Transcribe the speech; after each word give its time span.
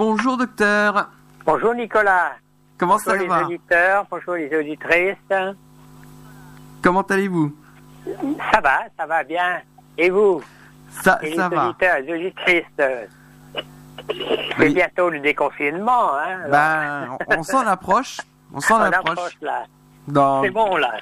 Bonjour 0.00 0.36
docteur. 0.36 1.08
Bonjour 1.46 1.72
Nicolas. 1.74 2.32
Comment 2.76 2.96
bonjour 2.96 3.12
ça 3.12 3.16
les 3.16 3.26
va? 3.26 3.44
auditeurs, 3.46 4.04
bonjour 4.10 4.34
les 4.34 4.54
auditrices. 4.54 5.16
Comment 6.82 7.00
allez-vous? 7.00 7.56
Ça 8.52 8.60
va, 8.60 8.80
ça 8.98 9.06
va 9.06 9.24
bien. 9.24 9.62
Et 9.96 10.10
vous? 10.10 10.42
Ça, 10.90 11.18
Et 11.22 11.34
ça 11.34 11.48
les 11.48 11.56
va. 11.56 11.68
auditeurs, 11.70 12.00
les 12.00 12.12
auditrices? 12.12 12.64
C'est 12.76 14.58
Oui. 14.58 14.74
bientôt 14.74 15.08
le 15.08 15.20
déconfinement, 15.20 16.14
hein 16.18 16.46
Ben, 16.50 17.16
on 17.30 17.38
on 17.38 17.42
s'en 17.42 17.66
approche. 17.66 18.18
On 18.52 18.60
s'en 18.60 18.78
approche. 18.78 19.12
approche 19.12 19.36
là. 19.40 19.64
Dans- 20.08 20.42
C'est 20.42 20.50
bon 20.50 20.76
là. 20.76 20.92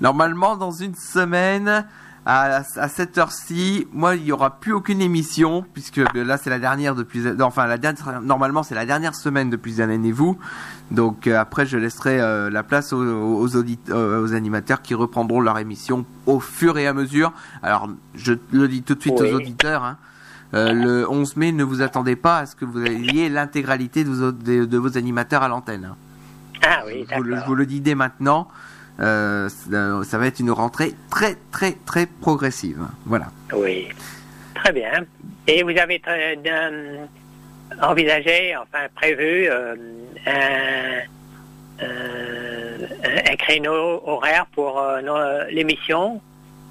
Normalement, 0.00 0.56
dans 0.56 0.70
une 0.72 0.94
semaine, 0.94 1.86
à, 2.26 2.62
à 2.76 2.88
cette 2.88 3.18
heure-ci, 3.18 3.86
moi, 3.92 4.16
il 4.16 4.22
n'y 4.24 4.32
aura 4.32 4.58
plus 4.58 4.72
aucune 4.72 5.00
émission, 5.02 5.64
puisque 5.74 5.98
euh, 5.98 6.06
là, 6.24 6.38
c'est 6.38 6.48
la 6.50 6.58
dernière 6.58 6.94
depuis... 6.94 7.20
non, 7.20 7.44
Enfin, 7.46 7.66
la 7.66 7.76
dernière, 7.78 8.22
normalement, 8.22 8.62
c'est 8.62 8.74
la 8.74 8.86
dernière 8.86 9.14
semaine 9.14 9.50
depuis 9.50 9.74
Zanen 9.74 10.04
et 10.04 10.12
vous. 10.12 10.38
Donc, 10.90 11.26
euh, 11.26 11.38
après, 11.38 11.66
je 11.66 11.76
laisserai 11.76 12.20
euh, 12.20 12.48
la 12.50 12.62
place 12.62 12.92
aux, 12.92 13.02
aux, 13.02 13.48
audit- 13.56 13.90
euh, 13.90 14.22
aux 14.22 14.32
animateurs 14.34 14.80
qui 14.82 14.94
reprendront 14.94 15.40
leur 15.40 15.58
émission 15.58 16.06
au 16.26 16.40
fur 16.40 16.78
et 16.78 16.86
à 16.86 16.94
mesure. 16.94 17.32
Alors, 17.62 17.88
je 18.14 18.32
le 18.52 18.68
dis 18.68 18.82
tout 18.82 18.94
de 18.94 19.00
suite 19.00 19.14
Oui. 19.20 19.30
aux 19.30 19.34
auditeurs, 19.36 19.84
hein. 19.84 19.96
Euh, 20.54 20.72
le 20.72 21.10
11 21.10 21.36
mai, 21.36 21.50
ne 21.50 21.64
vous 21.64 21.82
attendez 21.82 22.14
pas 22.14 22.38
à 22.38 22.46
ce 22.46 22.54
que 22.54 22.64
vous 22.64 22.80
ayez 22.84 23.28
l'intégralité 23.28 24.04
de 24.04 24.10
vos, 24.10 24.30
de, 24.30 24.64
de 24.64 24.78
vos 24.78 24.96
animateurs 24.96 25.42
à 25.42 25.48
l'antenne. 25.48 25.84
hein. 25.84 25.96
Ah 26.64 26.82
oui, 26.86 27.04
le, 27.10 27.24
je 27.24 27.30
d'accord. 27.30 27.46
vous 27.48 27.54
le 27.56 27.66
dis 27.66 27.80
dès 27.80 27.96
maintenant. 27.96 28.46
Euh, 29.00 29.48
ça 29.48 30.04
ça 30.04 30.18
va 30.18 30.26
être 30.26 30.38
une 30.40 30.50
rentrée 30.52 30.92
très 31.10 31.36
très 31.50 31.72
très 31.84 32.06
progressive. 32.06 32.86
Voilà. 33.06 33.26
Oui. 33.52 33.88
Très 34.54 34.72
bien. 34.72 35.04
Et 35.48 35.62
vous 35.62 35.70
avez 35.76 36.00
euh, 36.06 37.04
envisagé, 37.82 38.54
enfin 38.56 38.86
prévu, 38.94 39.48
euh, 39.50 39.74
un, 40.26 41.82
euh, 41.84 42.86
un 43.30 43.36
créneau 43.36 44.00
horaire 44.06 44.46
pour 44.54 44.80
euh, 44.80 45.00
l'émission 45.50 46.20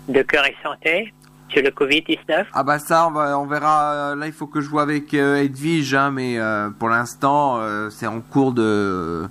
de 0.07 0.21
Cœur 0.21 0.45
et 0.45 0.55
Santé 0.63 1.13
sur 1.49 1.61
le 1.61 1.69
Covid-19 1.69 2.45
Ah 2.53 2.63
bah 2.63 2.79
ça, 2.79 3.07
on, 3.07 3.11
va, 3.11 3.37
on 3.37 3.45
verra. 3.45 3.93
euh, 3.93 4.15
Là, 4.15 4.25
il 4.27 4.33
faut 4.33 4.47
que 4.47 4.59
je 4.61 4.69
vois 4.69 4.81
avec 4.81 5.13
euh, 5.13 5.43
Edwige, 5.43 5.93
hein, 5.93 6.09
mais 6.11 6.39
euh, 6.39 6.69
pour 6.71 6.89
l'instant, 6.89 7.57
euh, 7.59 7.89
c'est 7.89 8.07
en 8.07 8.21
cours 8.21 8.53
de. 8.53 9.27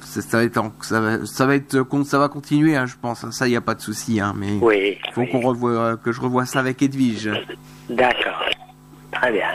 Ça, 0.00 0.38
va 0.38 0.44
être, 0.44 0.60
ça 0.82 1.00
va, 1.00 1.26
ça 1.26 1.46
va 1.46 1.54
être, 1.56 1.84
ça 2.04 2.18
va 2.18 2.28
continuer, 2.28 2.76
hein, 2.76 2.86
je 2.86 2.94
pense. 3.00 3.28
Ça, 3.30 3.46
il 3.46 3.50
n'y 3.50 3.56
a 3.56 3.60
pas 3.60 3.74
de 3.74 3.80
souci, 3.80 4.20
hein, 4.20 4.34
mais 4.36 4.58
Oui. 4.60 4.98
faut 5.12 5.22
oui. 5.22 5.30
qu'on 5.30 5.40
revoie, 5.40 5.96
que 5.96 6.12
je 6.12 6.20
revoie 6.20 6.46
ça 6.46 6.60
avec 6.60 6.82
Edwige. 6.82 7.30
D'accord. 7.90 8.44
Très 9.12 9.32
bien. 9.32 9.48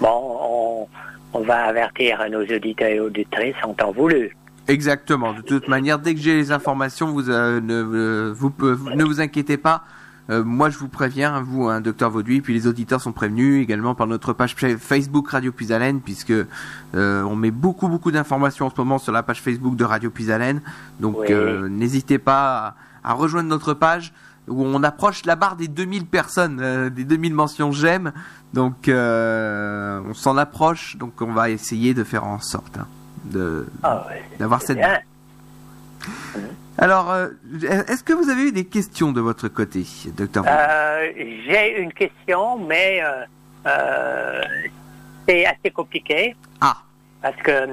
Bon, 0.00 0.36
on, 0.40 0.86
on 1.34 1.40
va 1.40 1.64
avertir 1.64 2.22
nos 2.30 2.42
auditeurs 2.42 2.88
et 2.88 3.00
auditrices 3.00 3.54
en 3.64 3.72
temps 3.74 3.92
voulu. 3.92 4.36
Exactement. 4.68 5.32
De 5.32 5.40
toute 5.42 5.66
manière, 5.68 5.98
dès 5.98 6.14
que 6.14 6.20
j'ai 6.20 6.34
les 6.34 6.52
informations, 6.52 7.08
vous, 7.12 7.30
euh, 7.30 7.60
ne, 7.60 7.74
euh, 7.82 8.32
vous, 8.36 8.50
peu- 8.50 8.78
ne 8.94 9.04
vous 9.04 9.20
inquiétez 9.20 9.56
pas. 9.56 9.82
Euh, 10.30 10.44
moi, 10.44 10.70
je 10.70 10.78
vous 10.78 10.88
préviens, 10.88 11.40
vous, 11.42 11.68
hein, 11.68 11.80
docteur 11.80 12.10
Vauduit, 12.10 12.40
puis 12.40 12.54
les 12.54 12.66
auditeurs 12.68 13.00
sont 13.00 13.12
prévenus 13.12 13.62
également 13.62 13.94
par 13.94 14.06
notre 14.06 14.32
page 14.32 14.54
fa- 14.54 14.76
Facebook 14.78 15.28
Radio 15.30 15.50
Puisalène, 15.52 16.00
puisque 16.00 16.30
euh, 16.30 17.22
on 17.24 17.34
met 17.34 17.50
beaucoup, 17.50 17.88
beaucoup 17.88 18.12
d'informations 18.12 18.66
en 18.66 18.70
ce 18.70 18.76
moment 18.78 18.98
sur 18.98 19.12
la 19.12 19.22
page 19.24 19.40
Facebook 19.42 19.74
de 19.76 19.84
Radio 19.84 20.10
Puisalène. 20.10 20.62
Donc, 21.00 21.16
Oui. 21.18 21.26
euh, 21.30 21.68
n'hésitez 21.68 22.18
pas 22.18 22.76
à, 23.02 23.10
à 23.10 23.12
rejoindre 23.14 23.48
notre 23.48 23.74
page 23.74 24.12
où 24.48 24.64
on 24.64 24.82
approche 24.82 25.24
la 25.24 25.36
barre 25.36 25.56
des 25.56 25.68
2000 25.68 26.06
personnes, 26.06 26.88
des 26.90 27.04
2000 27.04 27.32
mentions 27.34 27.70
j'aime. 27.72 28.12
Donc, 28.54 28.88
on 28.88 30.14
s'en 30.14 30.36
approche. 30.36 30.96
Donc, 30.98 31.20
on 31.20 31.32
va 31.32 31.50
essayer 31.50 31.94
de 31.94 32.04
faire 32.04 32.24
en 32.24 32.40
sorte 32.40 32.76
hein, 32.78 32.86
de 33.24 33.66
Ah 33.82 34.04
ouais. 34.08 34.22
d'avoir 34.38 34.60
cette. 34.62 34.78
Alors, 36.78 37.10
euh, 37.10 37.28
est-ce 37.88 38.02
que 38.02 38.12
vous 38.12 38.30
avez 38.30 38.48
eu 38.48 38.52
des 38.52 38.64
questions 38.64 39.12
de 39.12 39.20
votre 39.20 39.48
côté, 39.48 39.84
docteur 40.16 40.44
Euh, 40.48 41.08
J'ai 41.46 41.80
une 41.80 41.92
question, 41.92 42.58
mais 42.58 43.02
euh, 43.02 43.24
euh, 43.66 44.42
c'est 45.28 45.44
assez 45.46 45.70
compliqué 45.70 46.34
Ah, 46.60 46.76
parce 47.20 47.36
que 47.36 47.68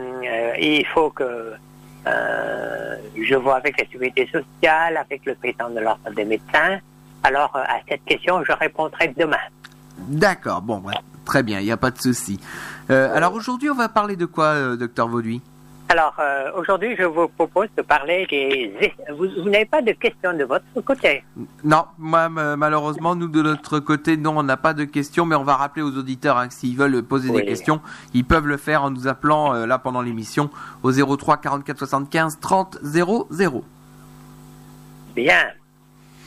il 0.59 0.85
faut 0.88 1.09
que 1.11 1.53
je 2.05 3.35
vois 3.35 3.55
avec 3.57 3.79
la 3.79 3.85
sécurité 3.85 4.25
sociale, 4.27 4.97
avec 4.97 5.25
le 5.25 5.35
président 5.35 5.69
de 5.69 5.79
l'ordre 5.79 6.09
des 6.15 6.25
médecins. 6.25 6.79
Alors, 7.23 7.55
à 7.55 7.79
cette 7.88 8.03
question, 8.05 8.43
je 8.43 8.51
répondrai 8.53 9.13
demain. 9.17 9.38
d'accord. 9.97 10.61
Bon, 10.61 10.79
ouais, 10.79 10.93
très 11.25 11.43
bien, 11.43 11.59
il 11.59 11.65
n'y 11.65 11.71
a 11.71 11.77
pas 11.77 11.91
de 11.91 11.99
souci. 11.99 12.39
Alors 12.89 13.33
aujourd'hui, 13.33 13.69
on 13.69 13.75
va 13.75 13.89
parler 13.89 14.15
de 14.15 14.25
quoi, 14.25 14.75
docteur 14.75 15.07
Vauduit? 15.07 15.41
Alors, 15.91 16.13
euh, 16.19 16.51
aujourd'hui, 16.55 16.95
je 16.95 17.03
vous 17.03 17.27
propose 17.29 17.67
de 17.75 17.81
parler 17.81 18.27
des... 18.29 18.72
Vous, 19.09 19.27
vous 19.41 19.50
n'avez 19.50 19.66
pas 19.66 19.81
de 19.81 19.91
questions 19.94 20.33
de 20.33 20.44
votre 20.44 20.63
côté 20.85 21.23
Non, 21.63 21.85
moi, 21.97 22.29
malheureusement, 22.29 23.16
nous 23.16 23.27
de 23.27 23.41
notre 23.41 23.79
côté, 23.79 24.16
non, 24.16 24.38
on 24.38 24.44
n'a 24.44 24.55
pas 24.55 24.75
de 24.75 24.83
questions, 24.83 25.25
mais 25.25 25.35
on 25.35 25.44
va 25.44 25.55
rappeler 25.55 25.81
aux 25.81 25.97
auditeurs 25.97 26.38
hein, 26.38 26.47
que 26.47 26.53
s'ils 26.53 26.77
veulent 26.77 27.01
poser 27.01 27.31
Oui. 27.31 27.41
des 27.41 27.47
questions, 27.47 27.81
ils 28.13 28.23
peuvent 28.23 28.45
le 28.45 28.57
faire 28.57 28.83
en 28.83 28.91
nous 28.91 29.07
appelant 29.07 29.55
euh, 29.55 29.66
là 29.66 29.79
pendant 29.79 30.03
l'émission 30.03 30.51
au 30.83 30.91
03 30.91 31.38
44 31.38 31.79
75 31.79 32.39
30 32.39 32.77
00. 32.83 33.66
Bien. 35.16 35.50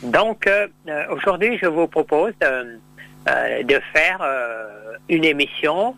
Donc, 0.03 0.49
euh, 0.49 0.67
aujourd'hui, 1.11 1.57
je 1.63 1.67
vous 1.67 1.87
propose 1.87 2.33
de 2.41 3.81
faire 3.93 4.27
une 5.09 5.25
émission 5.25 5.95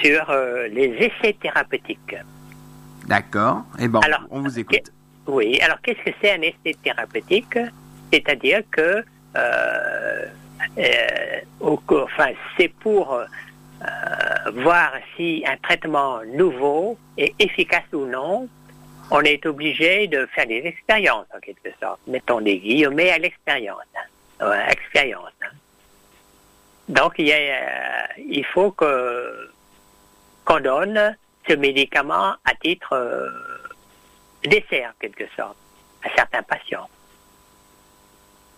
sur 0.00 0.32
les 0.70 0.94
essais 1.00 1.32
thérapeutiques. 1.32 2.14
D'accord. 3.08 3.62
Eh 3.78 3.88
ben, 3.88 4.00
Alors, 4.00 4.20
on 4.30 4.40
vous 4.42 4.58
écoute. 4.58 4.92
Oui, 5.26 5.58
alors 5.60 5.80
qu'est-ce 5.82 6.02
que 6.10 6.16
c'est 6.20 6.32
un 6.32 6.42
essai 6.42 6.74
thérapeutique 6.82 7.58
C'est-à-dire 8.12 8.62
que 8.70 9.04
euh, 9.36 10.26
euh, 10.78 11.40
au- 11.60 11.80
enfin, 11.90 12.30
c'est 12.56 12.68
pour 12.68 13.12
euh, 13.14 13.24
voir 14.54 14.92
si 15.16 15.44
un 15.46 15.56
traitement 15.58 16.20
nouveau 16.24 16.98
est 17.16 17.34
efficace 17.38 17.84
ou 17.92 18.06
non. 18.06 18.48
On 19.10 19.20
est 19.22 19.44
obligé 19.46 20.06
de 20.06 20.26
faire 20.34 20.46
des 20.46 20.62
expériences, 20.66 21.26
en 21.34 21.40
quelque 21.40 21.70
sorte. 21.80 22.00
Mettons 22.06 22.40
des 22.42 22.58
guillemets 22.58 23.10
à 23.10 23.18
l'expérience. 23.18 23.78
hein. 24.40 24.52
Expérience. 24.70 25.32
hein. 25.42 25.48
Donc, 26.88 27.14
il, 27.18 27.26
y 27.26 27.32
a, 27.32 28.08
il 28.18 28.44
faut 28.46 28.70
que 28.70 29.50
qu'on 30.44 30.60
donne 30.60 31.16
ce 31.48 31.54
médicament 31.54 32.34
à 32.44 32.54
titre 32.60 32.92
euh, 32.92 33.28
d'essai, 34.44 34.86
en 34.86 34.92
quelque 35.00 35.24
sorte, 35.36 35.56
à 36.04 36.14
certains 36.14 36.42
patients. 36.42 36.88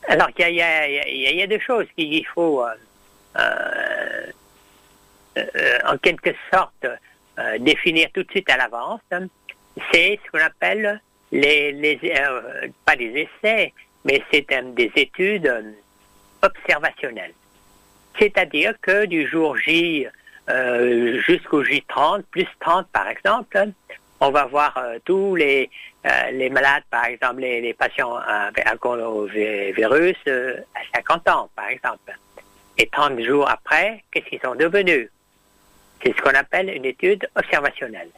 Alors, 0.09 0.29
il 0.37 0.55
y 0.55 1.43
a, 1.43 1.47
deux 1.47 1.59
choses 1.59 1.87
qu'il 1.97 2.27
faut, 2.27 2.65
euh, 2.65 2.75
euh, 3.37 4.27
euh, 5.39 5.79
en 5.87 5.99
quelque 5.99 6.35
sorte, 6.53 6.87
définir 7.61 8.09
tout 8.13 8.23
de 8.23 8.31
suite 8.31 8.51
à 8.51 8.57
l'avance. 8.59 9.01
C'est 9.93 10.19
ce 10.25 10.31
qu'on 10.31 10.45
appelle 10.45 11.01
les, 11.33 11.73
les 11.73 11.99
pas 12.85 12.97
des 12.97 13.29
essais, 13.43 13.73
mais 14.05 14.23
c'est 14.31 14.47
des 14.75 14.93
études 14.97 15.75
observationnelles. 16.43 17.33
C'est-à-dire 18.19 18.75
que 18.83 19.07
du 19.07 19.27
jour 19.27 19.57
J 19.57 20.07
euh, 20.51 21.21
jusqu'au 21.21 21.63
J30, 21.63 22.23
plus 22.31 22.47
30 22.61 22.87
par 22.89 23.09
exemple, 23.09 23.69
on 24.21 24.31
va 24.31 24.45
voir 24.47 24.77
euh, 24.77 24.99
tous 25.05 25.37
les, 25.37 25.71
euh, 26.07 26.31
les 26.33 26.51
malades, 26.51 26.83
par 26.91 27.05
exemple, 27.07 27.41
les, 27.41 27.73
patients 27.75 28.17
avec 28.17 28.67
un 28.67 28.77
coronavirus 28.77 30.17
à 30.27 30.97
50 30.97 31.29
ans, 31.29 31.51
par 31.55 31.69
exemple. 31.69 32.17
Et 32.79 32.87
30 32.87 33.21
jours 33.21 33.49
après, 33.49 34.03
qu'est-ce 34.11 34.27
qu'ils 34.27 34.41
sont 34.41 34.55
devenus? 34.55 35.09
C'est 36.03 36.17
ce 36.17 36.23
qu'on 36.23 36.35
appelle 36.35 36.71
une 36.71 36.85
étude 36.85 37.29
observationnelle. 37.37 38.11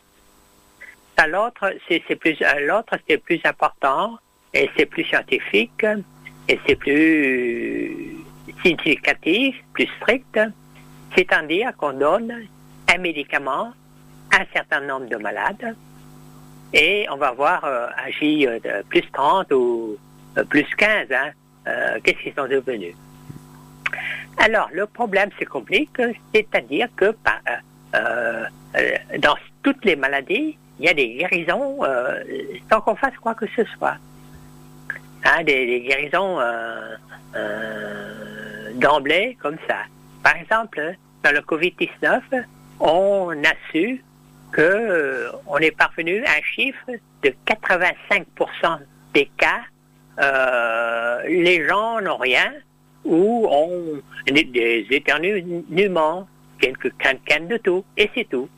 L'autre, 1.28 1.72
c'est 1.88 2.16
plus, 2.16 2.36
l'autre, 2.62 2.96
c'est 3.08 3.18
plus 3.18 3.40
important 3.44 4.18
et 4.52 4.68
c'est 4.76 4.86
plus 4.86 5.04
scientifique 5.04 5.86
et 6.48 6.58
c'est 6.66 6.74
plus 6.74 8.16
significatif, 8.62 9.56
plus 9.72 9.88
strict. 10.00 10.40
C'est-à-dire 11.16 11.76
qu'on 11.76 11.92
donne 11.92 12.46
un 12.92 12.98
médicament 12.98 13.72
à 14.32 14.42
un 14.42 14.46
certain 14.52 14.80
nombre 14.80 15.06
de 15.06 15.16
malades 15.16 15.76
et 16.72 17.06
on 17.10 17.16
va 17.16 17.32
voir 17.32 17.64
euh, 17.64 17.86
euh, 18.22 18.58
de 18.60 18.82
plus 18.88 19.04
30 19.12 19.52
ou 19.52 19.96
euh, 20.38 20.44
plus 20.44 20.64
15, 20.76 21.06
hein, 21.12 21.30
euh, 21.66 21.98
qu'est-ce 22.02 22.18
qu'ils 22.22 22.34
sont 22.34 22.48
devenus? 22.48 22.94
Alors, 24.38 24.68
le 24.72 24.86
problème 24.86 25.30
se 25.38 25.44
complique, 25.44 26.00
c'est-à-dire 26.34 26.88
que 26.96 27.10
par- 27.10 27.40
euh, 27.94 28.44
euh, 28.76 28.96
dans 29.18 29.36
toutes 29.62 29.84
les 29.84 29.96
maladies, 29.96 30.56
il 30.78 30.86
y 30.86 30.88
a 30.88 30.94
des 30.94 31.14
guérisons 31.14 31.84
euh, 31.84 32.22
sans 32.70 32.80
qu'on 32.80 32.96
fasse 32.96 33.16
quoi 33.20 33.34
que 33.34 33.46
ce 33.54 33.64
soit. 33.76 33.96
Hein, 35.24 35.44
des, 35.44 35.80
guérisons 35.80 36.40
euh, 36.40 36.96
euh, 37.36 38.72
d'emblée 38.74 39.36
comme 39.40 39.56
ça. 39.68 39.76
Par 40.22 40.36
exemple, 40.36 40.96
dans 41.22 41.32
le 41.32 41.40
Covid-19, 41.40 42.20
on 42.80 43.30
a 43.44 43.54
su 43.70 44.02
que 44.52 44.60
euh, 44.60 45.58
est 45.60 45.76
parvenu 45.76 46.24
à 46.24 46.32
un 46.32 46.42
chiffre 46.42 46.90
de 47.22 47.34
85% 47.46 48.78
des 49.14 49.30
cas, 49.36 49.62
euh, 50.20 51.22
les 51.26 51.66
gens 51.66 52.00
n'ont 52.00 52.18
rien 52.18 52.52
ou 53.04 53.46
ont 53.50 54.02
des, 54.26 54.86
éternuements, 54.90 56.28
quelques 56.60 56.92
cannes 56.98 57.48
de 57.48 57.56
tout, 57.56 57.84
et 57.96 58.10
c'est 58.14 58.28
tout. 58.28 58.48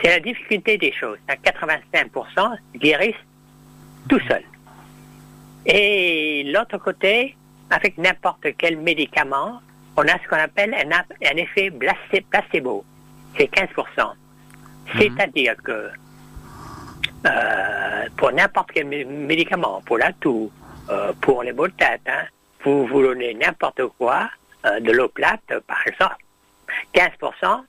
C'est 0.00 0.08
la 0.08 0.20
difficulté 0.20 0.78
des 0.78 0.92
choses. 0.92 1.18
À 1.26 1.34
85% 1.34 2.56
guérissent 2.76 3.14
tout 4.08 4.20
seuls. 4.20 4.44
Et 5.66 6.44
l'autre 6.44 6.78
côté, 6.78 7.36
avec 7.70 7.98
n'importe 7.98 8.46
quel 8.56 8.78
médicament, 8.78 9.60
on 9.96 10.02
a 10.02 10.18
ce 10.22 10.28
qu'on 10.28 10.36
appelle 10.36 10.74
un, 10.74 10.90
un 10.90 11.36
effet 11.36 11.70
placebo. 12.30 12.84
C'est 13.36 13.50
15%. 13.50 14.12
C'est-à-dire 14.96 15.54
que 15.62 15.90
euh, 17.26 18.06
pour 18.16 18.32
n'importe 18.32 18.70
quel 18.72 18.86
médicament, 18.86 19.82
pour 19.84 19.98
la 19.98 20.12
toux, 20.12 20.50
euh, 20.88 21.12
pour 21.20 21.42
les 21.42 21.52
maux 21.52 21.68
de 21.68 21.72
tête, 21.72 22.00
hein, 22.06 22.24
vous 22.64 22.86
vous 22.86 23.02
donnez 23.02 23.34
n'importe 23.34 23.82
quoi, 23.98 24.30
euh, 24.66 24.80
de 24.80 24.92
l'eau 24.92 25.08
plate 25.08 25.58
par 25.66 25.86
exemple, 25.86 26.16
15% 26.94 27.64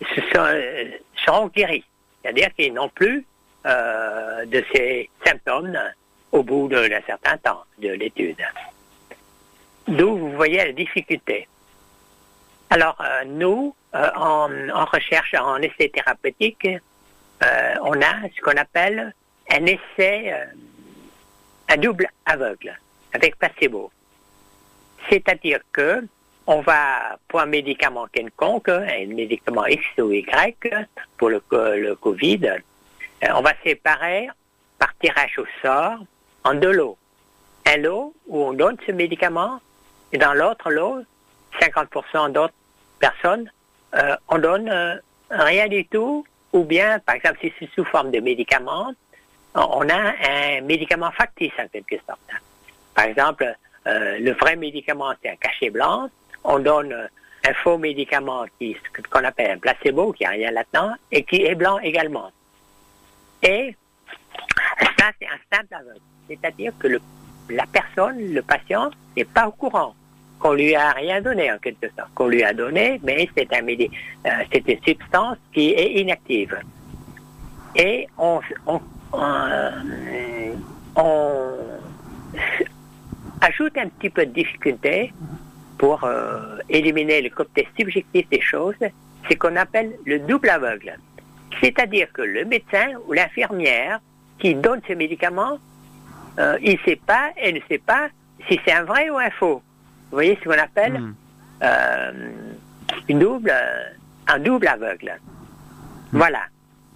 se 0.00 0.20
sont, 0.32 0.96
seront 1.24 1.46
guéris. 1.48 1.84
C'est-à-dire 2.22 2.48
qu'ils 2.54 2.74
n'ont 2.74 2.88
plus 2.88 3.24
de 3.64 4.64
ces 4.72 5.10
symptômes 5.24 5.76
au 6.30 6.44
bout 6.44 6.68
d'un 6.68 7.00
certain 7.04 7.36
temps 7.38 7.64
de 7.80 7.88
l'étude. 7.88 8.36
D'où 9.88 10.16
vous 10.16 10.32
voyez 10.32 10.58
la 10.58 10.72
difficulté. 10.72 11.48
Alors, 12.70 13.00
nous, 13.26 13.74
en, 13.92 14.48
en, 14.70 14.84
recherche, 14.86 15.34
en 15.34 15.58
essai 15.58 15.88
thérapeutique, 15.88 16.66
euh, 17.42 17.74
on 17.82 18.00
a 18.00 18.28
ce 18.34 18.40
qu'on 18.40 18.56
appelle 18.56 19.14
un 19.50 19.66
essai, 19.66 20.32
euh, 20.32 20.44
un 21.68 21.76
double 21.76 22.08
aveugle 22.24 22.78
avec 23.12 23.36
placebo. 23.36 23.90
C'est-à-dire 25.10 25.60
que 25.72 26.06
on 26.48 26.60
va, 26.60 27.18
pour 27.28 27.40
un 27.40 27.46
médicament 27.46 28.06
quelconque, 28.06 28.68
un 28.68 29.06
médicament 29.06 29.66
X 29.66 29.84
ou 29.98 30.12
Y, 30.12 30.56
pour 31.16 31.28
le, 31.28 31.42
le 31.50 31.94
Covid, 31.96 32.46
euh, 32.46 33.28
on 33.34 33.42
va 33.42 33.52
séparer 33.64 34.28
par 34.78 34.96
tirage 34.98 35.38
au 35.38 35.46
sort 35.60 35.98
en 36.44 36.54
deux 36.54 36.72
lots. 36.72 36.96
Un 37.66 37.78
lot 37.78 38.14
où 38.28 38.44
on 38.44 38.52
donne 38.52 38.76
ce 38.86 38.92
médicament, 38.92 39.60
et 40.12 40.18
dans 40.18 40.34
l'autre 40.34 40.70
lot, 40.70 41.02
50% 41.60 42.32
d'autres 42.32 42.54
personnes, 42.98 43.50
on 44.28 44.38
donne 44.38 45.00
rien 45.30 45.68
du 45.68 45.86
tout 45.86 46.24
ou 46.52 46.64
bien, 46.64 46.98
par 47.00 47.16
exemple, 47.16 47.38
si 47.40 47.52
c'est 47.58 47.68
sous 47.74 47.84
forme 47.84 48.10
de 48.10 48.20
médicament, 48.20 48.92
on 49.54 49.88
a 49.88 50.12
un 50.28 50.60
médicament 50.62 51.10
factice 51.12 51.52
en 51.58 51.68
quelque 51.68 51.96
sorte. 52.06 52.20
Par 52.94 53.04
exemple, 53.04 53.54
euh, 53.86 54.18
le 54.18 54.32
vrai 54.32 54.56
médicament, 54.56 55.12
c'est 55.22 55.30
un 55.30 55.36
cachet 55.36 55.70
blanc. 55.70 56.08
On 56.44 56.58
donne 56.58 56.92
un 57.46 57.54
faux 57.54 57.78
médicament 57.78 58.44
qui 58.58 58.76
qu'on 59.10 59.24
appelle 59.24 59.52
un 59.52 59.58
placebo, 59.58 60.12
qui 60.12 60.24
n'a 60.24 60.30
rien 60.30 60.50
là-dedans, 60.50 60.94
et 61.12 61.22
qui 61.24 61.44
est 61.44 61.54
blanc 61.54 61.78
également. 61.78 62.30
Et 63.42 63.76
ça, 64.98 65.10
c'est 65.20 65.26
un 65.26 65.56
simple 65.56 65.74
aveugle. 65.74 66.00
C'est-à-dire 66.28 66.72
que 66.78 66.88
le, 66.88 67.00
la 67.50 67.66
personne, 67.66 68.18
le 68.32 68.42
patient, 68.42 68.90
n'est 69.16 69.24
pas 69.24 69.48
au 69.48 69.52
courant 69.52 69.94
qu'on 70.38 70.52
lui 70.52 70.74
a 70.74 70.92
rien 70.92 71.20
donné 71.20 71.50
en 71.52 71.58
quelque 71.58 71.88
sorte. 71.96 72.10
Qu'on 72.14 72.28
lui 72.28 72.42
a 72.42 72.52
donné, 72.52 73.00
mais 73.02 73.28
c'est 73.36 73.52
un 73.52 73.66
euh, 73.66 74.44
c'est 74.52 74.68
une 74.68 74.82
substance 74.82 75.38
qui 75.52 75.70
est 75.70 76.00
inactive. 76.00 76.56
Et 77.74 78.06
on, 78.18 78.40
on, 78.66 78.80
euh, 79.14 79.70
ajoute 83.40 83.76
un 83.78 83.88
petit 83.88 84.10
peu 84.10 84.26
de 84.26 84.32
difficulté 84.32 85.12
pour 85.78 86.04
euh, 86.04 86.58
éliminer 86.68 87.22
le 87.22 87.30
côté 87.30 87.68
subjectif 87.78 88.28
des 88.28 88.40
choses, 88.40 88.74
c'est 89.28 89.36
qu'on 89.36 89.56
appelle 89.56 89.92
le 90.04 90.18
double 90.20 90.48
aveugle. 90.50 90.98
C'est-à-dire 91.60 92.12
que 92.12 92.22
le 92.22 92.44
médecin 92.44 92.92
ou 93.06 93.12
l'infirmière 93.12 94.00
qui 94.38 94.54
donne 94.54 94.80
ce 94.86 94.92
médicament, 94.92 95.58
il 96.60 96.72
ne 96.72 96.78
sait 96.84 96.96
pas, 96.96 97.30
elle 97.36 97.54
ne 97.54 97.60
sait 97.66 97.78
pas 97.78 98.08
si 98.48 98.60
c'est 98.64 98.72
un 98.72 98.84
vrai 98.84 99.10
ou 99.10 99.18
un 99.18 99.30
faux. 99.30 99.62
Vous 100.10 100.16
voyez 100.16 100.38
ce 100.42 100.48
qu'on 100.48 100.58
appelle 100.58 101.00
hmm. 101.00 101.14
euh, 101.62 102.12
une 103.08 103.18
double, 103.18 103.52
un 104.28 104.38
double 104.38 104.68
aveugle. 104.68 105.18
Hmm. 106.12 106.18
Voilà. 106.18 106.40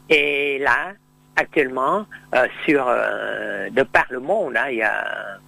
Et 0.09 0.59
là, 0.59 0.93
actuellement, 1.37 2.07
euh, 2.35 2.47
sur 2.65 2.85
euh, 2.89 3.71
de 3.71 3.83
par 3.83 4.07
le 4.11 4.21
monde, 4.21 4.57
hein, 4.57 4.69
il 4.71 4.79
y 4.79 4.83
a 4.83 5.39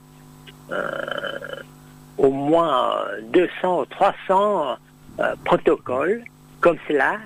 au 2.16 2.30
moins 2.30 3.04
200 3.24 3.80
ou 3.80 3.84
300 3.84 4.78
protocoles 5.44 6.24
comme 6.60 6.78
cela 6.88 7.18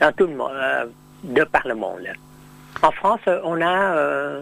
dans 0.00 0.10
tout 0.12 0.26
le 0.26 0.34
monde, 0.34 0.52
de 1.22 1.44
par 1.44 1.68
le 1.68 1.74
monde. 1.74 2.06
En 2.82 2.90
France, 2.92 3.20
on 3.44 3.60
a, 3.60 4.38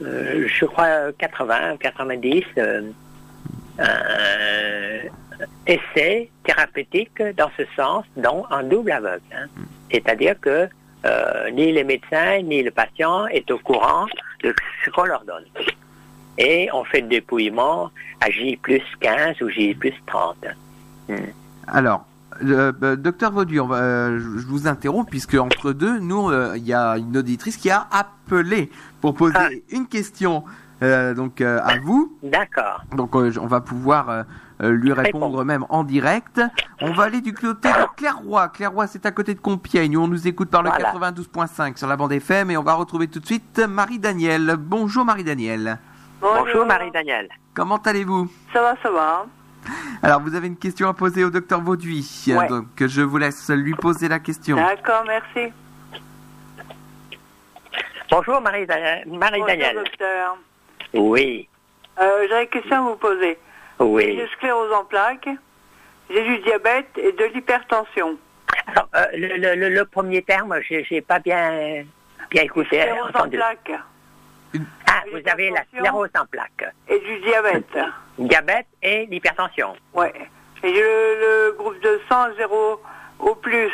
je 0.00 0.64
crois, 0.64 1.12
80, 1.18 1.76
90 1.78 2.44
euh, 3.80 5.02
essai 5.66 6.30
thérapeutique 6.44 7.22
dans 7.36 7.50
ce 7.56 7.62
sens, 7.76 8.04
donc 8.16 8.44
en 8.50 8.62
double 8.62 8.92
aveugle. 8.92 9.22
Hein. 9.34 9.46
C'est-à-dire 9.90 10.38
que 10.40 10.68
euh, 11.06 11.50
ni 11.50 11.72
les 11.72 11.84
médecins 11.84 12.42
ni 12.42 12.62
le 12.62 12.70
patient 12.70 13.26
est 13.28 13.50
au 13.50 13.58
courant 13.58 14.06
de 14.42 14.54
ce 14.84 14.90
qu'on 14.90 15.04
leur 15.04 15.24
donne. 15.24 15.44
Et 16.36 16.68
on 16.72 16.84
fait 16.84 17.00
le 17.00 17.08
dépouillement 17.08 17.90
à 18.20 18.30
J 18.30 18.56
plus 18.56 18.82
15 19.00 19.40
ou 19.42 19.48
J 19.48 19.74
plus 19.74 19.94
30. 20.06 20.36
Hmm. 21.08 21.16
Alors, 21.66 22.04
euh, 22.42 22.96
docteur 22.96 23.32
Vaudu, 23.32 23.56
je 23.56 24.46
vous 24.46 24.66
interromps 24.66 25.08
puisque 25.08 25.34
entre 25.34 25.72
deux, 25.72 25.98
nous, 25.98 26.30
il 26.54 26.64
y 26.64 26.74
a 26.74 26.96
une 26.98 27.16
auditrice 27.16 27.56
qui 27.56 27.70
a 27.70 27.86
appelé 27.90 28.70
pour 29.00 29.14
poser 29.14 29.36
ah. 29.36 29.48
une 29.70 29.86
question 29.86 30.44
euh, 30.82 31.12
donc 31.14 31.40
euh, 31.40 31.60
à 31.62 31.78
vous. 31.78 32.16
D'accord. 32.22 32.82
Donc 32.96 33.14
euh, 33.14 33.32
on 33.40 33.46
va 33.46 33.60
pouvoir 33.60 34.24
lui 34.62 34.92
répondre 34.92 35.42
même 35.44 35.64
en 35.70 35.84
direct. 35.84 36.40
On 36.82 36.92
va 36.92 37.04
aller 37.04 37.20
du 37.20 37.32
côté 37.32 37.68
de 37.68 37.96
Clairoy. 37.96 38.48
Clairoy, 38.48 38.86
c'est 38.86 39.06
à 39.06 39.10
côté 39.10 39.34
de 39.34 39.40
Compiègne. 39.40 39.96
On 39.96 40.06
nous 40.06 40.28
écoute 40.28 40.50
par 40.50 40.62
le 40.62 40.70
92.5 40.70 41.78
sur 41.78 41.88
la 41.88 41.96
bande 41.96 42.12
FM 42.12 42.50
et 42.50 42.56
on 42.56 42.62
va 42.62 42.74
retrouver 42.74 43.08
tout 43.08 43.20
de 43.20 43.26
suite 43.26 43.58
Marie-Danielle. 43.58 44.56
Bonjour 44.58 45.04
Marie-Danielle. 45.04 45.78
Bonjour, 46.20 46.66
Marie-Danielle. 46.66 47.30
Comment 47.54 47.78
allez-vous? 47.78 48.30
Ça 48.52 48.60
va, 48.60 48.74
ça 48.82 48.90
va. 48.90 49.26
Alors, 50.02 50.20
vous 50.20 50.34
avez 50.34 50.46
une 50.46 50.56
question 50.56 50.88
à 50.88 50.94
poser 50.94 51.24
au 51.24 51.30
docteur 51.30 51.60
Vauduit. 51.60 52.26
Donc, 52.48 52.66
je 52.80 53.02
vous 53.02 53.18
laisse 53.18 53.50
lui 53.50 53.74
poser 53.74 54.08
la 54.08 54.18
question. 54.18 54.56
D'accord, 54.56 55.04
merci. 55.06 55.52
Bonjour 58.10 58.40
Marie-Danielle. 58.40 59.04
Marie 59.06 59.40
Bonjour, 59.40 59.84
docteur. 59.84 60.36
Oui. 60.94 61.48
Euh, 62.00 62.26
J'avais 62.28 62.44
une 62.44 62.48
question 62.48 62.76
à 62.76 62.90
vous 62.90 62.96
poser. 62.96 63.38
Oui. 63.78 64.02
J'ai 64.04 64.22
une 64.22 64.28
sclérose 64.28 64.72
en 64.72 64.84
plaques, 64.84 65.28
j'ai 66.10 66.24
du 66.24 66.38
diabète 66.38 66.90
et 66.96 67.12
de 67.12 67.24
l'hypertension. 67.32 68.16
Alors, 68.66 68.88
euh, 68.96 69.04
le, 69.14 69.54
le, 69.54 69.68
le, 69.68 69.84
premier 69.84 70.22
terme, 70.22 70.58
j'ai 70.68 71.00
pas 71.00 71.18
bien, 71.20 71.84
bien 72.30 72.42
écouté. 72.42 72.80
Sclérose 72.80 73.12
en 73.14 73.28
plaques. 73.28 73.72
Ah, 74.86 75.02
vous 75.12 75.20
avez 75.30 75.50
la 75.50 75.64
sclérose 75.64 76.10
en 76.18 76.26
plaques. 76.26 76.72
Et 76.88 76.98
du 77.00 77.18
diabète. 77.20 77.78
Diabète 78.18 78.66
et 78.82 79.06
l'hypertension. 79.06 79.76
Ouais. 79.94 80.12
Et 80.62 80.74
j'ai 80.74 80.80
le, 80.80 81.54
groupe 81.56 81.80
de 81.80 82.00
sang 82.08 82.26
0 82.36 82.82
au 83.20 83.34
plus. 83.36 83.72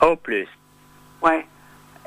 Au 0.00 0.16
plus. 0.16 0.48
Ouais. 1.22 1.46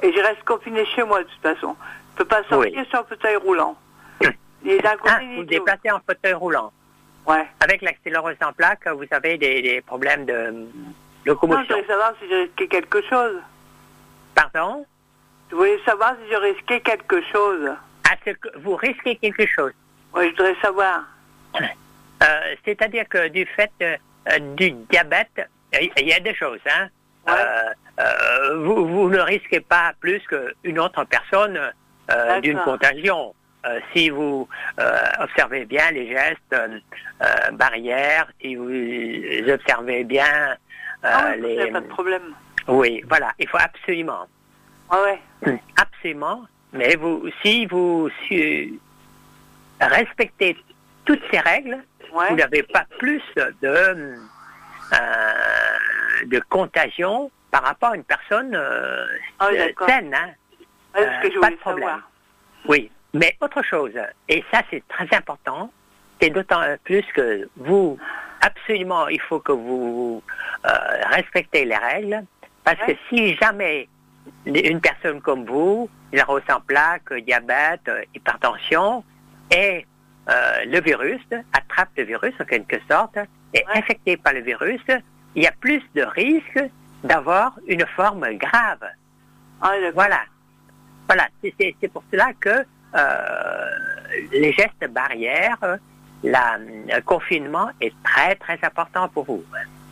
Et 0.02 0.12
je 0.12 0.20
reste 0.20 0.44
confiné 0.44 0.86
chez 0.86 1.04
moi 1.04 1.24
de 1.24 1.28
toute 1.30 1.42
façon. 1.42 1.76
Je 2.14 2.18
peux 2.18 2.26
pas 2.26 2.44
sortir 2.44 2.80
oui. 2.80 2.86
sur 2.90 3.00
un 3.00 3.04
fauteuil 3.04 3.36
roulant. 3.36 3.78
ah, 4.24 5.20
vous 5.36 5.44
déplacez 5.44 5.92
en 5.92 6.00
fauteuil 6.00 6.34
roulant. 6.34 6.72
Ouais. 7.28 7.48
Avec 7.60 7.82
l'accélérose 7.82 8.36
en 8.44 8.52
plaque, 8.52 8.88
vous 8.88 9.06
avez 9.12 9.38
des, 9.38 9.82
problèmes 9.82 10.26
de 10.26 10.68
locomotion. 11.26 11.62
Non, 11.62 11.68
je 11.68 11.74
voulais 11.74 11.88
savoir 11.88 12.14
si 12.20 12.28
j'ai 12.28 12.42
risqué 12.44 12.68
quelque 12.68 13.02
chose. 13.04 13.38
Pardon? 14.34 14.86
Je 15.50 15.56
voulais 15.56 15.80
savoir 15.86 16.16
si 16.24 16.32
je 16.32 16.38
risquais 16.38 16.82
quelque 16.82 17.22
chose. 17.32 17.72
Ah, 18.12 18.16
que 18.34 18.58
vous 18.60 18.76
risquez 18.76 19.16
quelque 19.16 19.46
chose 19.48 19.72
Oui, 20.14 20.26
je 20.32 20.44
voudrais 20.44 20.62
savoir. 20.62 21.04
Euh, 22.24 22.56
c'est-à-dire 22.64 23.10
que 23.10 23.30
du 23.30 23.48
fait 23.48 23.72
euh, 23.82 23.98
du 24.56 24.72
diabète, 24.92 25.50
il 25.74 26.08
y 26.08 26.14
a 26.14 26.20
des 26.20 26.36
choses, 26.36 26.60
hein. 26.70 26.88
Euh, 27.30 28.58
vous, 28.58 28.88
vous, 28.88 29.10
ne 29.10 29.20
risquez 29.20 29.60
pas 29.60 29.94
plus 30.00 30.22
qu'une 30.28 30.78
autre 30.78 31.04
personne 31.06 31.60
d'une 32.44 32.60
contagion. 32.60 33.34
Euh, 33.66 33.80
si 33.94 34.10
vous 34.10 34.48
euh, 34.80 35.00
observez 35.20 35.66
bien 35.66 35.92
les 35.92 36.10
gestes 36.10 36.54
euh, 36.54 37.52
barrières, 37.54 38.28
si 38.42 38.56
vous 38.56 38.70
observez 39.50 40.04
bien 40.04 40.58
Ah 41.04 41.34
oui, 41.36 41.42
les... 41.42 41.72
pas 41.72 41.82
de 41.82 41.88
problème. 41.88 42.36
Oui, 42.68 43.04
voilà, 43.08 43.32
il 43.38 43.48
faut 43.48 43.58
absolument. 43.60 44.28
Ah 44.90 45.02
ouais. 45.04 45.60
Absolument. 45.78 46.46
Mais 46.74 46.96
vous, 46.96 47.28
si 47.42 47.66
vous 47.66 48.10
respectez 49.80 50.56
toutes 51.06 51.22
ces 51.32 51.40
règles, 51.40 51.80
Ouais. 52.14 52.30
vous 52.30 52.36
n'avez 52.36 52.64
pas 52.64 52.86
plus 53.00 53.22
de, 53.36 53.48
euh, 53.64 54.18
de 56.26 56.40
contagion 56.50 57.32
par 57.52 57.64
rapport 57.64 57.92
à 57.92 57.96
une 57.96 58.04
personne 58.04 58.54
euh, 58.54 59.06
Ah 59.40 59.50
saine. 59.88 60.14
hein. 60.14 60.30
Ouais, 60.94 61.08
c'est 61.22 61.22
que 61.22 61.28
Euh, 61.28 61.32
je 61.36 61.40
pas 61.40 61.50
de 61.52 61.56
problème. 61.56 61.88
savoir. 61.88 62.10
Oui, 62.66 62.92
mais 63.14 63.36
autre 63.42 63.62
chose, 63.64 63.94
et 64.28 64.44
ça 64.52 64.62
c'est 64.70 64.84
très 64.90 65.08
important, 65.16 65.72
et 66.20 66.30
d'autant 66.30 66.62
plus 66.84 67.04
que 67.14 67.48
vous, 67.56 67.98
absolument, 68.42 69.08
il 69.08 69.22
faut 69.22 69.40
que 69.40 69.54
vous 69.54 70.22
respectez 71.12 71.64
les 71.66 71.78
règles, 71.78 72.24
parce 72.66 72.80
Ouais. 72.82 72.94
que 72.96 73.00
si 73.10 73.36
jamais 73.38 73.88
une 74.46 74.82
personne 74.82 75.22
comme 75.22 75.46
vous, 75.46 75.90
zéro 76.14 76.40
sans 76.48 76.62
plaque, 76.62 77.14
diabète, 77.14 77.88
euh, 77.88 78.02
hypertension, 78.16 79.04
et 79.52 79.86
euh, 80.30 80.66
le 80.66 80.82
virus, 80.82 81.22
attrape 81.54 81.90
le 81.98 82.04
virus 82.04 82.34
en 82.40 82.46
quelque 82.46 82.78
sorte, 82.90 83.18
est 83.54 83.66
infecté 83.74 84.18
par 84.18 84.34
le 84.34 84.42
virus, 84.42 84.82
il 85.36 85.44
y 85.44 85.48
a 85.48 85.52
plus 85.52 85.84
de 85.96 86.04
risques 86.04 86.64
d'avoir 87.04 87.58
une 87.68 87.86
forme 87.96 88.28
grave. 88.36 88.84
Ah. 89.62 89.74
Voilà. 89.94 90.22
Voilà. 91.08 91.28
C'est- 91.42 91.76
pour 91.92 92.04
cela 92.12 92.32
que 92.40 92.66
euh, 92.96 93.70
les 94.32 94.52
gestes 94.54 94.88
barrières, 94.90 95.78
la, 96.24 96.58
le 96.58 97.02
confinement 97.02 97.70
est 97.80 97.94
très, 98.04 98.36
très 98.36 98.60
important 98.64 99.08
pour 99.10 99.26
vous. 99.26 99.44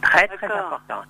Très, 0.01 0.27
très 0.27 0.47
important. 0.47 1.01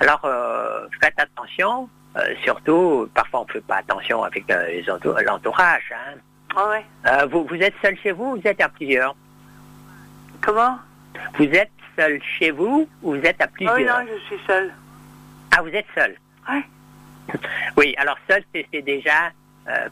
Alors, 0.00 0.24
euh, 0.24 0.86
faites 1.02 1.18
attention. 1.18 1.88
Euh, 2.16 2.34
surtout, 2.42 3.08
parfois 3.14 3.40
on 3.40 3.44
ne 3.46 3.50
fait 3.52 3.60
pas 3.60 3.76
attention 3.76 4.22
avec 4.22 4.50
euh, 4.50 4.82
l'entourage. 5.24 5.92
hein. 5.92 6.14
Ah 6.56 6.68
ouais. 6.68 6.84
Euh, 7.06 7.26
vous, 7.26 7.44
vous 7.44 7.54
êtes 7.56 7.74
seul 7.82 7.96
chez 7.98 8.10
vous 8.12 8.32
ou 8.32 8.40
vous 8.40 8.46
êtes 8.46 8.60
à 8.60 8.68
plusieurs? 8.68 9.14
Comment? 10.42 10.78
Vous 11.38 11.44
êtes 11.44 11.70
seul 11.96 12.20
chez 12.38 12.50
vous 12.50 12.88
ou 13.02 13.14
vous 13.14 13.20
êtes 13.24 13.40
à 13.40 13.44
Ah 13.44 13.48
plusieurs? 13.48 13.76
oui, 13.76 13.84
non, 13.84 14.06
je 14.12 14.18
suis 14.26 14.44
seule. 14.46 14.72
Ah, 15.56 15.62
vous 15.62 15.68
êtes 15.68 15.86
seul? 15.94 16.16
Ouais. 16.48 16.62
Oui, 17.76 17.94
alors 17.98 18.16
seul, 18.28 18.42
c'est 18.52 18.82
déjà 18.82 19.30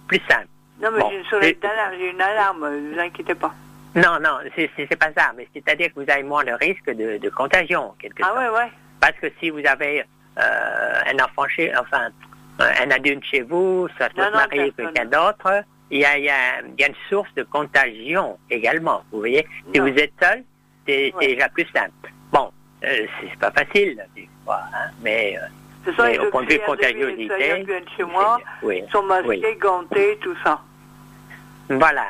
plus 0.08 0.20
simple. 0.28 0.48
Non, 0.82 0.90
mais 0.92 1.00
Bon. 1.00 1.10
j'ai 1.10 1.18
une 1.18 1.24
sonnette 1.24 1.56
Et- 1.56 1.60
d'alarme, 1.66 1.92
j'ai 1.98 2.10
une 2.10 2.20
alarme, 2.20 2.68
ne 2.68 2.94
vous 2.94 3.00
inquiétez 3.00 3.34
pas. 3.34 3.54
Non, 3.94 4.18
non, 4.20 4.38
c'est 4.56 4.96
pas 4.96 5.12
ça, 5.16 5.32
mais 5.36 5.46
c'est-à-dire 5.54 5.88
que 5.94 6.00
vous 6.00 6.10
avez 6.10 6.22
moins 6.22 6.42
le 6.44 6.54
risque 6.54 6.90
de, 6.90 7.18
de 7.18 7.30
contagion, 7.30 7.94
quelque 8.00 8.22
Ah 8.22 8.26
sorte. 8.28 8.38
ouais, 8.38 8.48
ouais. 8.50 8.70
Parce 9.00 9.14
que 9.20 9.26
si 9.40 9.50
vous 9.50 9.64
avez 9.66 10.04
un 10.38 11.24
enfant 11.24 11.46
chez, 11.48 11.74
enfin, 11.76 12.08
euh, 12.60 12.70
un 12.84 12.90
adulte 12.90 13.24
chez 13.24 13.42
vous, 13.42 13.88
soit 13.96 14.08
Non, 14.16 14.24
votre 14.24 14.30
non, 14.32 14.38
mari 14.38 14.68
ou 14.68 14.72
personne. 14.72 14.94
quelqu'un 14.94 15.04
d'autre, 15.18 15.64
il 15.90 16.00
y 16.00 16.04
a, 16.04 16.18
il 16.18 16.24
y, 16.24 16.30
a, 16.30 16.60
il 16.62 16.80
y 16.80 16.84
a 16.84 16.88
une 16.88 16.94
source 17.08 17.32
de 17.34 17.42
contagion 17.44 18.38
également, 18.50 19.02
vous 19.10 19.20
voyez. 19.20 19.46
Si 19.72 19.78
Non. 19.80 19.86
vous 19.90 19.98
êtes 19.98 20.12
seul, 20.20 20.44
c'est 20.86 21.12
Ouais. 21.14 21.28
déjà 21.28 21.48
plus 21.48 21.66
simple. 21.74 22.10
Bon, 22.32 22.50
euh, 22.84 23.06
c'est 23.20 23.38
pas 23.38 23.50
facile, 23.52 24.04
des 24.14 24.28
fois, 24.44 24.60
hein, 24.74 24.90
mais, 25.02 25.36
euh, 25.38 25.92
sont 25.92 26.02
mais 26.04 26.18
au 26.18 26.30
point 26.30 26.42
de 26.44 26.52
vue 26.52 26.60
contagiosité, 26.60 27.66
chez 27.96 28.04
moi, 28.04 28.38
oui, 28.62 28.82
sont 28.92 29.02
masqués, 29.04 29.28
oui. 29.28 29.56
gantés, 29.58 30.18
tout 30.20 30.36
ça. 30.44 30.60
voilà. 31.70 32.06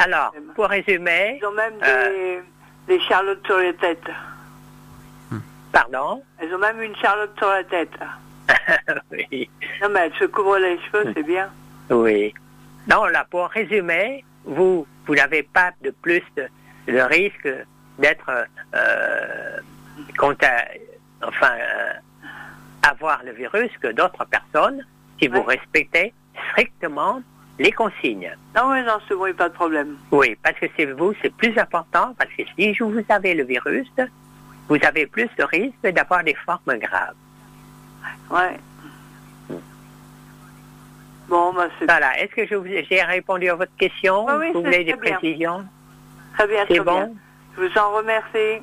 Alors, 0.00 0.34
pour 0.54 0.66
résumer, 0.66 1.38
Ils 1.40 1.46
ont 1.46 1.52
même 1.52 1.74
euh, 1.82 2.40
des, 2.88 2.94
des 2.96 3.00
charlottes 3.04 3.44
sur 3.46 3.58
les 3.58 3.72
têtes. 3.74 4.10
Pardon, 5.72 6.22
Elles 6.38 6.54
ont 6.54 6.58
même 6.58 6.82
une 6.82 6.96
charlotte 6.96 7.36
sur 7.38 7.48
la 7.48 7.64
tête. 7.64 7.92
oui. 9.12 9.48
Non, 9.82 9.88
mais 9.90 10.00
elles 10.06 10.18
se 10.18 10.24
couvrent 10.24 10.58
les 10.58 10.78
cheveux, 10.80 11.12
c'est 11.14 11.22
bien. 11.22 11.50
Oui. 11.90 12.34
Non, 12.88 13.04
là, 13.06 13.26
pour 13.30 13.48
résumer, 13.48 14.24
vous, 14.44 14.86
vous 15.06 15.14
n'avez 15.14 15.42
pas 15.42 15.72
de 15.82 15.90
plus 15.90 16.22
de, 16.36 16.46
le 16.86 17.04
risque 17.04 17.48
d'être, 17.98 18.30
euh, 18.74 19.58
enfin, 21.22 21.52
euh, 21.52 21.92
avoir 22.82 23.22
le 23.24 23.32
virus 23.32 23.70
que 23.80 23.88
d'autres 23.88 24.24
personnes 24.24 24.84
si 25.20 25.28
vous 25.28 25.42
respectez 25.42 26.14
strictement 26.50 27.22
les 27.58 27.72
consignes. 27.72 28.34
Non, 28.56 28.72
mais 28.72 28.82
non, 28.82 28.98
c'est 29.06 29.14
bon, 29.14 29.26
il 29.26 29.30
n'y 29.30 29.34
a 29.34 29.38
pas 29.38 29.48
de 29.50 29.54
problème. 29.54 29.96
Oui, 30.10 30.36
parce 30.42 30.58
que 30.58 30.66
c'est 30.76 30.86
vous, 30.86 31.12
c'est 31.20 31.32
plus 31.34 31.56
important, 31.58 32.14
parce 32.18 32.30
que 32.30 32.42
si 32.56 32.72
vous 32.80 33.04
avez 33.10 33.34
le 33.34 33.44
virus, 33.44 33.86
vous 34.70 34.78
avez 34.86 35.06
plus 35.06 35.28
de 35.36 35.44
risque 35.44 35.82
d'avoir 35.94 36.24
des 36.24 36.34
formes 36.46 36.78
graves. 36.78 37.14
Ouais. 38.30 38.58
Bon, 41.28 41.52
bah, 41.52 41.66
c'est 41.78 41.84
Voilà. 41.86 42.18
Est-ce 42.20 42.34
que 42.34 42.46
je 42.46 42.54
vous 42.54 42.66
j'ai 42.88 43.02
répondu 43.02 43.48
à 43.48 43.54
votre 43.56 43.74
question 43.76 44.24
Oui, 44.26 44.32
oui, 44.38 44.46
Vous 44.52 44.60
c'est 44.60 44.64
voulez 44.66 44.84
des 44.84 44.92
très 44.92 45.00
bien. 45.10 45.18
précisions? 45.18 45.64
Très 46.36 46.46
bien, 46.46 46.64
C'est 46.68 46.74
très 46.76 46.84
bien. 46.84 47.06
bon? 47.06 47.16
Je 47.56 47.60
vous 47.66 47.78
en 47.78 47.90
remercie. 47.96 48.62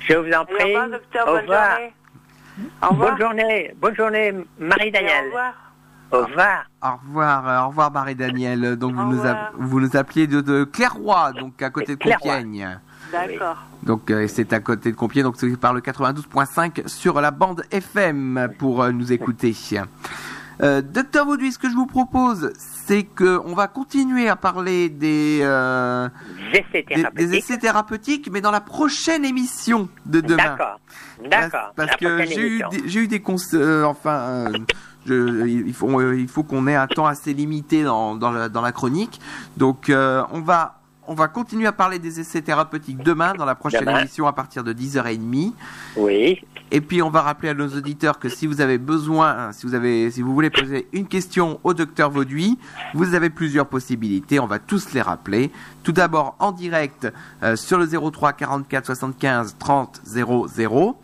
Je 0.00 0.14
vous 0.14 0.26
en 0.26 0.30
Et 0.30 0.36
au 0.36 0.44
prie. 0.44 0.64
revoir, 0.74 0.88
docteur, 0.90 1.28
Au 1.28 1.32
bonne 1.32 1.40
revoir. 1.42 1.70
journée. 1.70 1.92
Au 2.82 2.88
revoir. 2.88 3.10
Bonne 3.10 3.18
journée. 3.20 3.74
Bonne 3.76 3.96
journée, 3.96 4.26
Et 4.28 4.32
Au 4.32 5.24
revoir. 5.24 5.54
Au 6.12 6.18
revoir. 6.26 6.64
Au 6.82 6.96
revoir, 7.08 7.48
euh, 7.48 7.60
au 7.64 7.68
revoir 7.68 7.90
Marie-Daniel. 7.90 8.76
Donc 8.76 8.94
vous 8.94 9.04
nous, 9.04 9.26
a- 9.26 9.50
vous 9.54 9.80
nous 9.80 9.96
appeliez 9.96 10.26
de, 10.28 10.40
de 10.40 10.62
Clairoy, 10.64 11.32
donc 11.32 11.60
à 11.62 11.70
côté 11.70 11.96
de 11.96 12.00
Clairoy. 12.00 12.18
Compiègne. 12.36 12.78
D'accord. 13.12 13.58
Donc 13.82 14.10
euh, 14.10 14.26
c'est 14.28 14.52
à 14.52 14.60
côté 14.60 14.90
de 14.90 14.96
Compiègne, 14.96 15.24
donc 15.24 15.36
c'est 15.38 15.56
par 15.56 15.72
le 15.74 15.80
92.5 15.80 16.88
sur 16.88 17.20
la 17.20 17.30
bande 17.30 17.62
FM 17.70 18.48
pour 18.58 18.82
euh, 18.82 18.92
nous 18.92 19.12
écouter. 19.12 19.54
Euh, 20.62 20.82
Docteur 20.82 21.26
Vauduit, 21.26 21.50
ce 21.52 21.58
que 21.58 21.68
je 21.68 21.74
vous 21.74 21.86
propose, 21.86 22.52
c'est 22.56 23.02
que 23.02 23.40
on 23.44 23.54
va 23.54 23.66
continuer 23.66 24.28
à 24.28 24.36
parler 24.36 24.88
des, 24.88 25.40
euh, 25.42 26.08
Essais 26.52 26.84
des, 27.14 27.34
essais 27.34 27.58
thérapeutiques, 27.58 28.28
mais 28.30 28.40
dans 28.40 28.52
la 28.52 28.60
prochaine 28.60 29.24
émission 29.24 29.88
de 30.06 30.20
demain. 30.20 30.36
D'accord. 30.44 30.80
D'accord. 31.28 31.72
Parce, 31.74 31.90
La 31.90 31.96
que 31.96 32.24
j'ai 32.26 32.46
eu, 32.48 32.62
des- 32.70 32.82
j'ai 32.88 33.00
eu 33.00 33.08
des 33.08 33.20
conseils, 33.20 33.60
euh, 33.60 33.84
enfin, 33.84 34.14
euh, 34.16 34.52
je- 35.06 35.46
il 35.46 35.74
faut, 35.74 36.00
euh, 36.00 36.16
il 36.16 36.28
faut 36.28 36.44
qu'on 36.44 36.68
ait 36.68 36.76
un 36.76 36.86
temps 36.86 37.06
assez 37.06 37.34
limité 37.34 37.82
dans, 37.82 38.14
dans, 38.14 38.30
la, 38.30 38.48
dans 38.48 38.62
la 38.62 38.70
chronique. 38.72 39.20
Donc, 39.56 39.90
euh, 39.90 40.22
on 40.32 40.40
va, 40.40 40.78
on 41.06 41.14
va 41.14 41.28
continuer 41.28 41.66
à 41.66 41.72
parler 41.72 41.98
des 41.98 42.20
essais 42.20 42.42
thérapeutiques 42.42 43.02
demain 43.02 43.34
dans 43.34 43.44
la 43.44 43.54
prochaine 43.54 43.80
Demain. 43.80 44.00
émission 44.00 44.26
à 44.26 44.32
partir 44.32 44.64
de 44.64 44.72
10h30. 44.72 45.52
Oui. 45.96 46.42
Et 46.70 46.80
puis, 46.80 47.02
on 47.02 47.10
va 47.10 47.22
rappeler 47.22 47.50
à 47.50 47.54
nos 47.54 47.68
auditeurs 47.68 48.18
que 48.18 48.28
si 48.28 48.46
vous 48.46 48.60
avez 48.60 48.78
besoin, 48.78 49.28
hein, 49.28 49.52
si 49.52 49.66
vous 49.66 49.74
avez, 49.74 50.10
si 50.10 50.22
vous 50.22 50.32
voulez 50.34 50.50
poser 50.50 50.88
une 50.92 51.06
question 51.06 51.60
au 51.62 51.74
docteur 51.74 52.10
Vauduit, 52.10 52.58
vous 52.94 53.14
avez 53.14 53.30
plusieurs 53.30 53.66
possibilités. 53.66 54.40
On 54.40 54.46
va 54.46 54.58
tous 54.58 54.92
les 54.92 55.02
rappeler. 55.02 55.50
Tout 55.82 55.92
d'abord, 55.92 56.36
en 56.38 56.52
direct, 56.52 57.12
euh, 57.42 57.54
sur 57.56 57.78
le 57.78 57.86
03 57.86 58.32
44 58.32 58.86
75 58.86 59.56
30 59.58 60.00
00. 60.04 60.96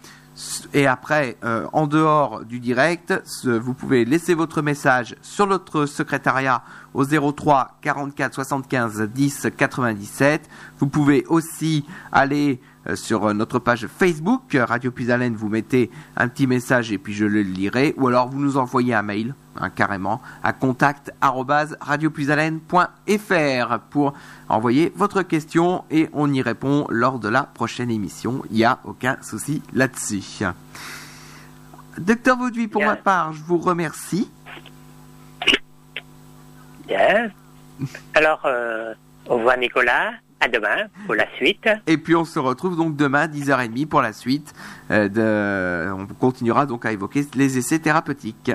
Et 0.73 0.87
après, 0.87 1.37
euh, 1.45 1.67
en 1.73 1.87
dehors 1.87 2.45
du 2.45 2.61
direct, 2.61 3.13
vous 3.45 3.75
pouvez 3.75 4.05
laisser 4.05 4.35
votre 4.35 4.63
message 4.63 5.17
sur 5.23 5.47
notre 5.47 5.87
secrétariat 5.87 6.63
au 6.95 7.05
03 7.05 7.79
44 7.83 8.35
75 8.35 9.03
10 9.03 9.49
97. 9.57 10.49
Vous 10.79 10.87
pouvez 10.87 11.25
aussi 11.27 11.85
aller 12.13 12.61
sur 12.95 13.27
euh, 13.27 13.35
notre 13.35 13.59
page 13.59 13.87
Facebook, 13.87 14.55
euh, 14.55 14.65
Radio 14.65 14.91
Puisalène, 14.91 15.35
vous 15.35 15.49
mettez 15.49 15.91
un 16.17 16.29
petit 16.29 16.47
message 16.47 16.93
et 16.93 16.99
puis 16.99 17.13
je 17.13 17.27
le 17.27 17.43
lirai. 17.43 17.95
Ou 17.97 18.09
alors 18.09 18.29
vous 18.29 18.41
nous 18.41 18.57
envoyez 18.57 18.95
un 18.95 19.03
mail, 19.03 19.35
hein, 19.57 19.71
carrément, 19.71 20.21
à 20.43 20.53
contact 20.53 21.13
radiopuisalène.fr 21.21 23.79
pour 23.91 24.15
envoyer 24.49 24.93
votre 24.97 25.23
question 25.23 25.85
et 25.91 26.09
on 26.13 26.33
y 26.33 26.43
répond 26.43 26.87
lors 26.89 27.19
de 27.19 27.29
la 27.29 27.43
prochaine 27.43 27.91
émission. 27.91 28.43
Il 28.51 28.57
n'y 28.57 28.65
a 28.65 28.79
aucun 28.85 29.19
souci 29.23 29.63
là-dessus. 29.73 30.45
Docteur 31.99 32.39
Vauduit, 32.39 32.69
pour 32.69 32.83
ma 32.83 32.97
part, 32.97 33.33
je 33.33 33.43
vous 33.43 33.59
remercie. 33.59 34.31
Alors, 38.15 38.43
euh, 38.47 38.95
au 39.27 39.37
revoir 39.37 39.59
Nicolas. 39.59 40.13
À 40.41 40.49
demain 40.49 40.87
pour 41.05 41.15
la 41.15 41.27
suite. 41.37 41.69
Et 41.87 41.99
puis 41.99 42.17
on 42.17 42.25
se 42.25 42.39
retrouve 42.39 42.77
donc 42.77 42.97
demain 42.97 43.27
10h30 43.27 43.87
pour 43.87 44.01
la 44.01 44.13
suite. 44.13 44.55
euh, 44.91 45.09
de... 45.09 45.93
On 45.93 46.07
continuera 46.15 46.65
donc 46.67 46.87
à 46.87 46.93
évoquer 46.93 47.27
les 47.35 47.59
essais 47.59 47.79
thérapeutiques. 47.79 48.53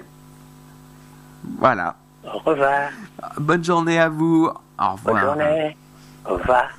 Voilà. 1.60 1.96
Au 2.24 2.39
revoir. 2.39 2.89
Bonne 3.38 3.63
journée 3.63 4.00
à 4.00 4.10
vous. 4.10 4.50
Au 4.80 4.92
revoir. 4.94 4.98
Bonne 5.04 5.20
journée. 5.22 5.77
Au 6.27 6.34
revoir. 6.34 6.70